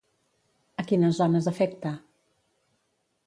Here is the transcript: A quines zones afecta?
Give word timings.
A 0.83 0.85
quines 0.91 1.19
zones 1.19 1.49
afecta? 1.53 1.91